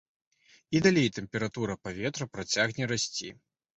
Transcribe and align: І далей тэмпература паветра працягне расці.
І 0.77 0.81
далей 0.85 1.11
тэмпература 1.17 1.73
паветра 1.89 2.27
працягне 2.39 2.83
расці. 2.97 3.29